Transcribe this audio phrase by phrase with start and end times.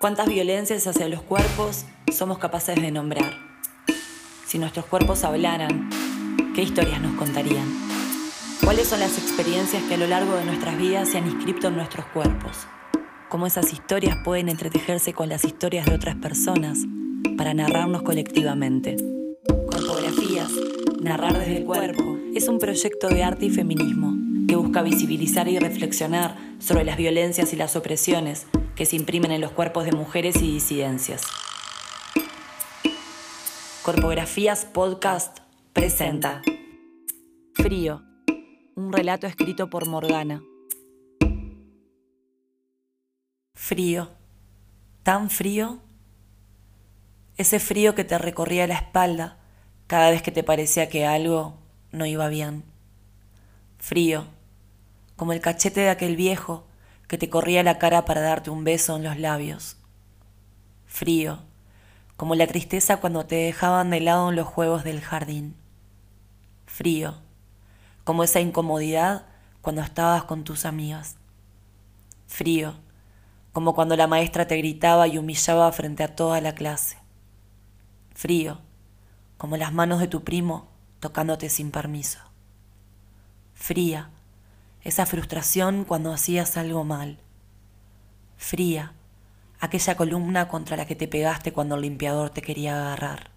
[0.00, 3.34] ¿Cuántas violencias hacia los cuerpos somos capaces de nombrar?
[4.46, 5.90] Si nuestros cuerpos hablaran,
[6.54, 7.68] ¿qué historias nos contarían?
[8.64, 11.76] ¿Cuáles son las experiencias que a lo largo de nuestras vidas se han inscrito en
[11.76, 12.66] nuestros cuerpos?
[13.28, 16.78] ¿Cómo esas historias pueden entretejerse con las historias de otras personas
[17.36, 18.96] para narrarnos colectivamente?
[19.70, 20.50] Corpografías,
[21.02, 24.14] Narrar desde el Cuerpo, es un proyecto de arte y feminismo
[24.48, 29.40] que busca visibilizar y reflexionar sobre las violencias y las opresiones que se imprimen en
[29.40, 31.22] los cuerpos de mujeres y disidencias.
[33.82, 35.38] Corpografías Podcast
[35.72, 36.42] presenta
[37.54, 38.02] Frío,
[38.74, 40.42] un relato escrito por Morgana.
[43.54, 44.10] Frío,
[45.02, 45.80] tan frío,
[47.36, 49.38] ese frío que te recorría la espalda
[49.86, 51.58] cada vez que te parecía que algo
[51.90, 52.64] no iba bien.
[53.78, 54.26] Frío,
[55.16, 56.66] como el cachete de aquel viejo
[57.10, 59.76] que te corría la cara para darte un beso en los labios.
[60.86, 61.40] Frío,
[62.16, 65.56] como la tristeza cuando te dejaban de lado en los juegos del jardín.
[66.66, 67.16] Frío,
[68.04, 69.26] como esa incomodidad
[69.60, 71.16] cuando estabas con tus amigas.
[72.28, 72.74] Frío,
[73.52, 76.96] como cuando la maestra te gritaba y humillaba frente a toda la clase.
[78.14, 78.60] Frío,
[79.36, 80.68] como las manos de tu primo
[81.00, 82.20] tocándote sin permiso.
[83.52, 84.10] Fría,
[84.82, 87.18] esa frustración cuando hacías algo mal.
[88.36, 88.94] Fría,
[89.60, 93.30] aquella columna contra la que te pegaste cuando el limpiador te quería agarrar.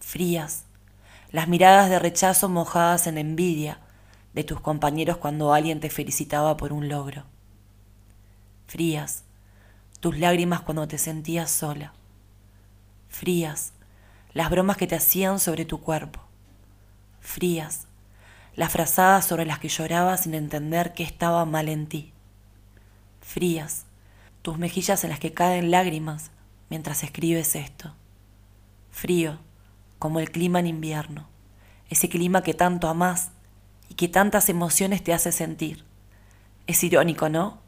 [0.00, 0.64] Frías,
[1.30, 3.80] las miradas de rechazo mojadas en envidia
[4.32, 7.24] de tus compañeros cuando alguien te felicitaba por un logro.
[8.66, 9.24] Frías,
[10.00, 11.92] tus lágrimas cuando te sentías sola.
[13.08, 13.72] Frías,
[14.32, 16.20] las bromas que te hacían sobre tu cuerpo.
[17.20, 17.86] Frías,
[18.58, 22.12] las frazadas sobre las que lloraba sin entender qué estaba mal en ti.
[23.20, 23.86] Frías,
[24.42, 26.32] tus mejillas en las que caen lágrimas
[26.68, 27.94] mientras escribes esto.
[28.90, 29.38] Frío,
[30.00, 31.28] como el clima en invierno,
[31.88, 33.30] ese clima que tanto amás
[33.88, 35.84] y que tantas emociones te hace sentir.
[36.66, 37.60] Es irónico, ¿no?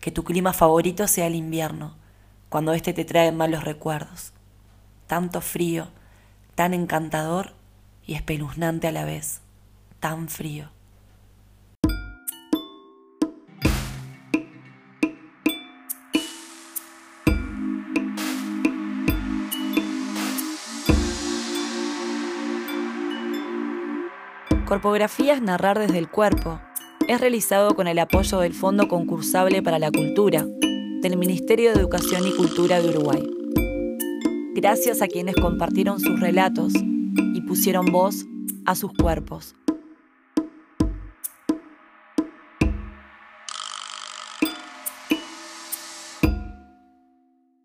[0.00, 1.96] Que tu clima favorito sea el invierno,
[2.50, 4.34] cuando éste te trae malos recuerdos.
[5.06, 5.88] Tanto frío,
[6.54, 7.54] tan encantador
[8.04, 9.40] y espeluznante a la vez
[10.08, 10.70] tan frío.
[24.64, 26.60] Corpografías Narrar desde el Cuerpo
[27.08, 30.46] es realizado con el apoyo del Fondo Concursable para la Cultura
[31.02, 33.28] del Ministerio de Educación y Cultura de Uruguay.
[34.54, 38.24] Gracias a quienes compartieron sus relatos y pusieron voz
[38.66, 39.56] a sus cuerpos.